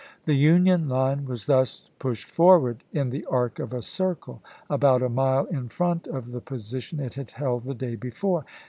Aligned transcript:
The 0.25 0.33
Union 0.33 0.89
line 0.89 1.25
was 1.25 1.45
thus 1.45 1.91
pushed 1.99 2.27
forward 2.27 2.83
in 2.91 3.11
the 3.11 3.23
arc 3.27 3.59
of 3.59 3.71
a 3.71 3.83
circle 3.83 4.41
about 4.67 5.03
a 5.03 5.09
mile 5.09 5.45
in 5.45 5.69
front 5.69 6.07
of 6.07 6.31
the 6.31 6.41
position 6.41 6.99
it 6.99 7.13
had 7.13 7.29
held 7.29 7.65
the 7.65 7.75
day 7.75 7.95
before. 7.95 8.43